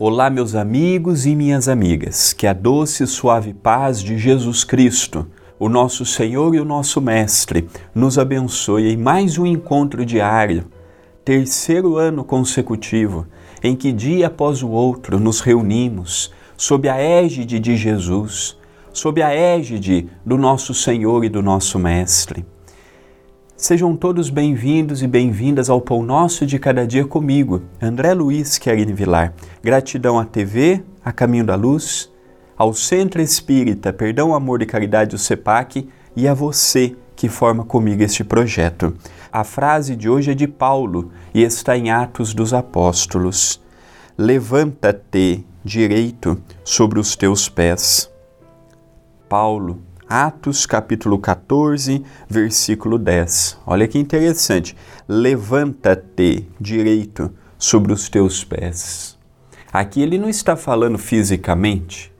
Olá, 0.00 0.30
meus 0.30 0.54
amigos 0.54 1.26
e 1.26 1.34
minhas 1.34 1.66
amigas, 1.66 2.32
que 2.32 2.46
a 2.46 2.52
doce 2.52 3.02
e 3.02 3.06
suave 3.08 3.52
paz 3.52 4.00
de 4.00 4.16
Jesus 4.16 4.62
Cristo, 4.62 5.26
o 5.58 5.68
nosso 5.68 6.06
Senhor 6.06 6.54
e 6.54 6.60
o 6.60 6.64
nosso 6.64 7.00
Mestre, 7.00 7.68
nos 7.92 8.16
abençoe 8.16 8.92
em 8.92 8.96
mais 8.96 9.38
um 9.38 9.44
encontro 9.44 10.06
diário, 10.06 10.66
terceiro 11.24 11.96
ano 11.96 12.22
consecutivo, 12.22 13.26
em 13.60 13.74
que 13.74 13.90
dia 13.90 14.28
após 14.28 14.62
o 14.62 14.68
outro 14.68 15.18
nos 15.18 15.40
reunimos 15.40 16.32
sob 16.56 16.88
a 16.88 16.96
égide 16.96 17.58
de 17.58 17.76
Jesus, 17.76 18.56
sob 18.92 19.20
a 19.20 19.34
égide 19.34 20.08
do 20.24 20.38
nosso 20.38 20.72
Senhor 20.74 21.24
e 21.24 21.28
do 21.28 21.42
nosso 21.42 21.76
Mestre. 21.76 22.46
Sejam 23.60 23.96
todos 23.96 24.30
bem-vindos 24.30 25.02
e 25.02 25.06
bem-vindas 25.08 25.68
ao 25.68 25.80
Pão 25.80 26.00
Nosso 26.00 26.46
de 26.46 26.60
Cada 26.60 26.86
Dia 26.86 27.04
comigo, 27.04 27.60
André 27.82 28.14
Luiz 28.14 28.56
Querine 28.56 28.92
Vilar. 28.92 29.34
Gratidão 29.60 30.16
à 30.16 30.24
TV, 30.24 30.84
a 31.04 31.10
Caminho 31.10 31.44
da 31.44 31.56
Luz, 31.56 32.08
ao 32.56 32.72
Centro 32.72 33.20
Espírita 33.20 33.92
Perdão, 33.92 34.32
Amor 34.32 34.62
e 34.62 34.66
Caridade, 34.66 35.16
o 35.16 35.18
CEPAC, 35.18 35.88
e 36.14 36.28
a 36.28 36.34
você 36.34 36.94
que 37.16 37.28
forma 37.28 37.64
comigo 37.64 38.00
este 38.00 38.22
projeto. 38.22 38.94
A 39.32 39.42
frase 39.42 39.96
de 39.96 40.08
hoje 40.08 40.30
é 40.30 40.34
de 40.34 40.46
Paulo 40.46 41.10
e 41.34 41.42
está 41.42 41.76
em 41.76 41.90
Atos 41.90 42.32
dos 42.32 42.54
Apóstolos. 42.54 43.60
Levanta-te 44.16 45.44
direito 45.64 46.40
sobre 46.62 47.00
os 47.00 47.16
teus 47.16 47.48
pés. 47.48 48.08
Paulo, 49.28 49.80
Atos 50.10 50.64
capítulo 50.64 51.18
14, 51.18 52.02
versículo 52.30 52.98
10. 52.98 53.58
Olha 53.66 53.86
que 53.86 53.98
interessante. 53.98 54.74
Levanta-te 55.06 56.48
direito 56.58 57.30
sobre 57.58 57.92
os 57.92 58.08
teus 58.08 58.42
pés. 58.42 59.18
Aqui 59.70 60.00
ele 60.00 60.16
não 60.16 60.30
está 60.30 60.56
falando 60.56 60.96
fisicamente. 60.96 62.10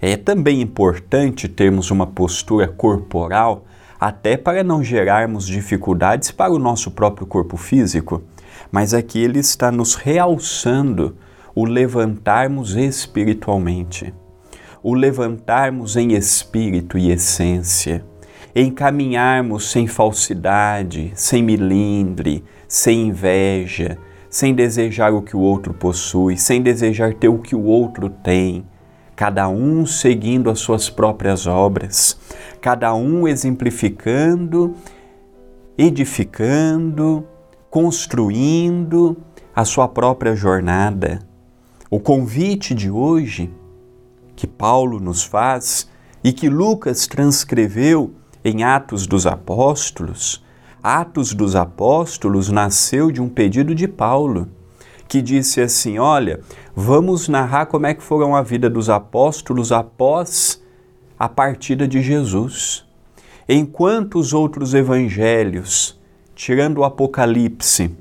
É 0.00 0.16
também 0.16 0.60
importante 0.60 1.48
termos 1.48 1.90
uma 1.90 2.06
postura 2.06 2.68
corporal, 2.68 3.64
até 3.98 4.36
para 4.36 4.62
não 4.62 4.80
gerarmos 4.80 5.44
dificuldades 5.44 6.30
para 6.30 6.52
o 6.52 6.60
nosso 6.60 6.92
próprio 6.92 7.26
corpo 7.26 7.56
físico. 7.56 8.22
Mas 8.70 8.94
aqui 8.94 9.18
ele 9.18 9.40
está 9.40 9.72
nos 9.72 9.96
realçando 9.96 11.16
o 11.56 11.64
levantarmos 11.64 12.76
espiritualmente 12.76 14.14
o 14.82 14.94
levantarmos 14.94 15.96
em 15.96 16.12
espírito 16.12 16.98
e 16.98 17.10
essência, 17.10 18.04
encaminharmos 18.54 19.70
sem 19.70 19.86
falsidade, 19.86 21.12
sem 21.14 21.42
milindre, 21.42 22.44
sem 22.66 23.08
inveja, 23.08 23.96
sem 24.28 24.54
desejar 24.54 25.12
o 25.12 25.22
que 25.22 25.36
o 25.36 25.40
outro 25.40 25.72
possui, 25.72 26.36
sem 26.36 26.60
desejar 26.60 27.14
ter 27.14 27.28
o 27.28 27.38
que 27.38 27.54
o 27.54 27.62
outro 27.62 28.08
tem, 28.08 28.66
cada 29.14 29.48
um 29.48 29.86
seguindo 29.86 30.50
as 30.50 30.58
suas 30.58 30.90
próprias 30.90 31.46
obras, 31.46 32.18
cada 32.60 32.94
um 32.94 33.28
exemplificando, 33.28 34.74
edificando, 35.78 37.26
construindo 37.70 39.16
a 39.54 39.64
sua 39.64 39.86
própria 39.86 40.34
jornada. 40.34 41.20
O 41.90 42.00
convite 42.00 42.74
de 42.74 42.90
hoje 42.90 43.50
que 44.36 44.46
Paulo 44.46 44.98
nos 44.98 45.22
faz 45.22 45.88
e 46.22 46.32
que 46.32 46.48
Lucas 46.48 47.06
transcreveu 47.06 48.14
em 48.44 48.64
Atos 48.64 49.06
dos 49.06 49.26
Apóstolos, 49.26 50.42
Atos 50.82 51.32
dos 51.32 51.54
Apóstolos 51.54 52.48
nasceu 52.48 53.12
de 53.12 53.22
um 53.22 53.28
pedido 53.28 53.72
de 53.72 53.86
Paulo, 53.86 54.48
que 55.06 55.22
disse 55.22 55.60
assim: 55.60 55.98
Olha, 55.98 56.40
vamos 56.74 57.28
narrar 57.28 57.66
como 57.66 57.86
é 57.86 57.94
que 57.94 58.02
foram 58.02 58.34
a 58.34 58.42
vida 58.42 58.68
dos 58.68 58.90
apóstolos 58.90 59.70
após 59.70 60.60
a 61.16 61.28
partida 61.28 61.86
de 61.86 62.02
Jesus. 62.02 62.84
Enquanto 63.48 64.18
os 64.18 64.32
outros 64.32 64.74
evangelhos, 64.74 66.00
tirando 66.34 66.78
o 66.78 66.84
Apocalipse 66.84 67.94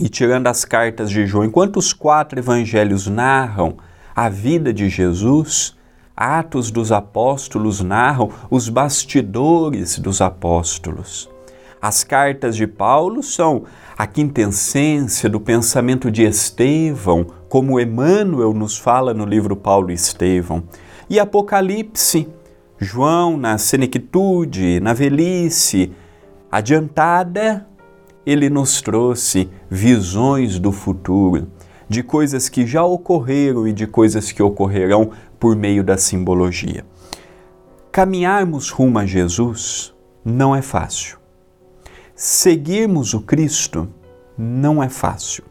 e 0.00 0.08
tirando 0.08 0.48
as 0.48 0.64
cartas 0.64 1.10
de 1.10 1.26
João, 1.26 1.44
enquanto 1.44 1.76
os 1.76 1.92
quatro 1.92 2.40
evangelhos 2.40 3.06
narram 3.06 3.76
a 4.20 4.28
vida 4.28 4.70
de 4.70 4.86
Jesus, 4.90 5.74
Atos 6.14 6.70
dos 6.70 6.92
Apóstolos 6.92 7.80
narram 7.80 8.28
os 8.50 8.68
bastidores 8.68 9.98
dos 9.98 10.20
apóstolos. 10.20 11.26
As 11.80 12.04
cartas 12.04 12.54
de 12.54 12.66
Paulo 12.66 13.22
são 13.22 13.64
a 13.96 14.06
quintessência 14.06 15.26
do 15.26 15.40
pensamento 15.40 16.10
de 16.10 16.22
Estevão, 16.22 17.28
como 17.48 17.80
Emmanuel 17.80 18.52
nos 18.52 18.76
fala 18.76 19.14
no 19.14 19.24
livro 19.24 19.56
Paulo 19.56 19.90
e 19.90 19.94
Estevão. 19.94 20.64
E 21.08 21.18
Apocalipse, 21.18 22.28
João 22.78 23.38
na 23.38 23.56
senectude, 23.56 24.80
na 24.80 24.92
velhice 24.92 25.92
adiantada, 26.52 27.66
ele 28.26 28.50
nos 28.50 28.82
trouxe 28.82 29.48
visões 29.70 30.58
do 30.58 30.72
futuro 30.72 31.48
de 31.90 32.04
coisas 32.04 32.48
que 32.48 32.64
já 32.64 32.84
ocorreram 32.84 33.66
e 33.66 33.72
de 33.72 33.84
coisas 33.84 34.30
que 34.30 34.40
ocorrerão 34.40 35.10
por 35.40 35.56
meio 35.56 35.82
da 35.82 35.96
simbologia. 35.96 36.86
Caminharmos 37.90 38.70
rumo 38.70 39.00
a 39.00 39.04
Jesus 39.04 39.92
não 40.24 40.54
é 40.54 40.62
fácil. 40.62 41.18
Seguirmos 42.14 43.12
o 43.12 43.20
Cristo 43.20 43.88
não 44.38 44.80
é 44.80 44.88
fácil. 44.88 45.42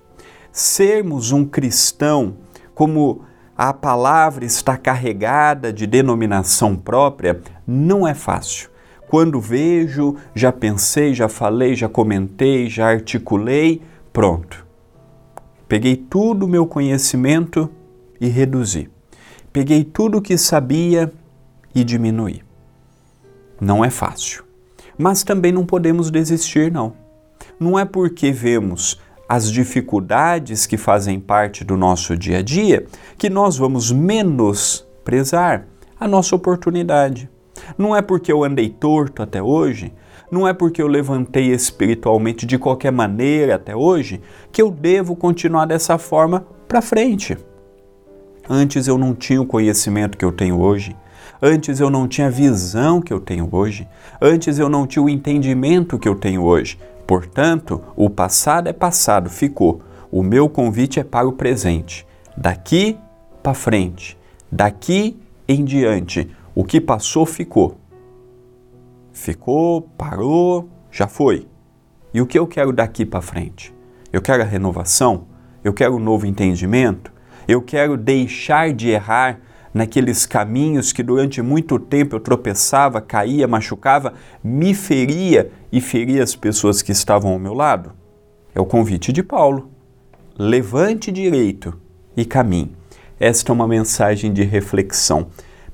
Sermos 0.49 1.33
um 1.33 1.43
cristão, 1.43 2.37
como 2.73 3.25
a 3.57 3.73
palavra 3.73 4.45
está 4.45 4.77
carregada 4.77 5.73
de 5.73 5.85
denominação 5.85 6.73
própria, 6.73 7.41
não 7.67 8.07
é 8.07 8.13
fácil. 8.13 8.69
Quando 9.09 9.41
vejo, 9.41 10.15
já 10.33 10.53
pensei, 10.53 11.13
já 11.13 11.27
falei, 11.27 11.75
já 11.75 11.89
comentei, 11.89 12.69
já 12.69 12.87
articulei, 12.87 13.81
pronto 14.13 14.68
Peguei 15.69 15.95
tudo 15.95 16.47
o 16.47 16.49
meu 16.49 16.65
conhecimento 16.65 17.69
e 18.19 18.27
reduzi. 18.27 18.89
Peguei 19.53 19.83
tudo 19.83 20.17
o 20.17 20.21
que 20.21 20.35
sabia 20.35 21.13
e 21.75 21.83
diminuí. 21.83 22.41
Não 23.61 23.85
é 23.85 23.91
fácil. 23.91 24.43
Mas 24.97 25.23
também 25.23 25.51
não 25.51 25.63
podemos 25.67 26.09
desistir, 26.09 26.71
não. 26.71 26.93
Não 27.59 27.77
é 27.77 27.85
porque 27.85 28.31
vemos 28.31 28.99
as 29.27 29.51
dificuldades 29.51 30.65
que 30.65 30.75
fazem 30.75 31.19
parte 31.19 31.63
do 31.63 31.77
nosso 31.77 32.17
dia 32.17 32.39
a 32.39 32.41
dia 32.41 32.87
que 33.15 33.29
nós 33.29 33.55
vamos 33.55 33.91
menosprezar 33.91 35.67
a 35.99 36.07
nossa 36.07 36.35
oportunidade. 36.35 37.29
Não 37.77 37.95
é 37.95 38.01
porque 38.01 38.31
eu 38.31 38.43
andei 38.43 38.69
torto 38.69 39.21
até 39.21 39.41
hoje 39.41 39.93
não 40.31 40.47
é 40.47 40.53
porque 40.53 40.81
eu 40.81 40.87
levantei 40.87 41.51
espiritualmente 41.51 42.45
de 42.45 42.57
qualquer 42.57 42.91
maneira 42.91 43.55
até 43.55 43.75
hoje 43.75 44.21
que 44.51 44.61
eu 44.61 44.69
devo 44.69 45.15
continuar 45.15 45.65
dessa 45.65 45.97
forma 45.97 46.45
para 46.67 46.81
frente. 46.81 47.37
Antes 48.47 48.87
eu 48.87 48.97
não 48.97 49.13
tinha 49.13 49.41
o 49.41 49.45
conhecimento 49.45 50.17
que 50.17 50.25
eu 50.25 50.31
tenho 50.31 50.59
hoje. 50.59 50.95
Antes 51.41 51.79
eu 51.79 51.89
não 51.89 52.07
tinha 52.07 52.27
a 52.27 52.31
visão 52.31 53.01
que 53.01 53.13
eu 53.13 53.19
tenho 53.19 53.47
hoje. 53.51 53.87
Antes 54.21 54.59
eu 54.59 54.69
não 54.69 54.85
tinha 54.85 55.01
o 55.01 55.09
entendimento 55.09 55.97
que 55.97 56.07
eu 56.07 56.15
tenho 56.15 56.43
hoje. 56.43 56.77
Portanto, 57.07 57.81
o 57.95 58.09
passado 58.09 58.67
é 58.67 58.73
passado, 58.73 59.29
ficou. 59.29 59.81
O 60.11 60.21
meu 60.21 60.49
convite 60.49 60.99
é 60.99 61.03
para 61.03 61.27
o 61.27 61.33
presente. 61.33 62.05
Daqui 62.35 62.97
para 63.41 63.53
frente. 63.53 64.17
Daqui 64.51 65.17
em 65.47 65.63
diante. 65.63 66.29
O 66.59 66.65
que 66.65 66.81
passou, 66.81 67.25
ficou 67.25 67.77
ficou, 69.13 69.81
parou, 69.97 70.69
já 70.91 71.07
foi. 71.07 71.47
E 72.13 72.19
o 72.19 72.25
que 72.25 72.37
eu 72.37 72.45
quero 72.45 72.73
daqui 72.73 73.05
para 73.05 73.21
frente? 73.21 73.73
Eu 74.11 74.21
quero 74.21 74.43
a 74.43 74.45
renovação, 74.45 75.27
eu 75.63 75.71
quero 75.71 75.95
um 75.95 75.99
novo 75.99 76.27
entendimento, 76.27 77.13
eu 77.47 77.61
quero 77.61 77.95
deixar 77.95 78.73
de 78.73 78.89
errar 78.89 79.39
naqueles 79.73 80.25
caminhos 80.25 80.91
que 80.91 81.01
durante 81.01 81.41
muito 81.41 81.79
tempo 81.79 82.17
eu 82.17 82.19
tropeçava, 82.19 82.99
caía, 82.99 83.47
machucava, 83.47 84.13
me 84.43 84.73
feria 84.73 85.49
e 85.71 85.79
feria 85.79 86.21
as 86.21 86.35
pessoas 86.35 86.81
que 86.81 86.91
estavam 86.91 87.31
ao 87.31 87.39
meu 87.39 87.53
lado? 87.53 87.93
É 88.53 88.59
o 88.59 88.65
convite 88.65 89.13
de 89.13 89.23
Paulo. 89.23 89.71
Levante 90.37 91.09
direito 91.09 91.79
e 92.17 92.25
caminhe. 92.25 92.75
Esta 93.17 93.49
é 93.49 93.53
uma 93.53 93.65
mensagem 93.65 94.33
de 94.33 94.43
reflexão. 94.43 95.27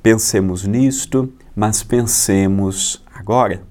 Pensemos 0.05 0.63
nisto, 0.67 1.33
mas 1.55 1.81
pensemos 1.81 3.03
agora. 3.11 3.63